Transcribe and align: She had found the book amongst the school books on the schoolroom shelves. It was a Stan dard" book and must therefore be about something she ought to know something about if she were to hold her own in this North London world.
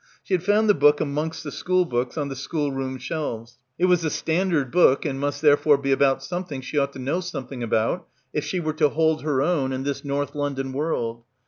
She 0.23 0.33
had 0.33 0.41
found 0.41 0.67
the 0.67 0.73
book 0.73 0.99
amongst 0.99 1.43
the 1.43 1.51
school 1.51 1.85
books 1.85 2.17
on 2.17 2.27
the 2.27 2.35
schoolroom 2.35 2.97
shelves. 2.97 3.59
It 3.77 3.85
was 3.85 4.03
a 4.03 4.09
Stan 4.09 4.49
dard" 4.49 4.71
book 4.71 5.05
and 5.05 5.19
must 5.19 5.43
therefore 5.43 5.77
be 5.77 5.91
about 5.91 6.23
something 6.23 6.59
she 6.61 6.79
ought 6.79 6.93
to 6.93 6.97
know 6.99 7.19
something 7.19 7.61
about 7.61 8.07
if 8.33 8.43
she 8.43 8.59
were 8.59 8.73
to 8.73 8.89
hold 8.89 9.21
her 9.21 9.43
own 9.43 9.71
in 9.71 9.83
this 9.83 10.03
North 10.03 10.33
London 10.33 10.73
world. 10.73 11.21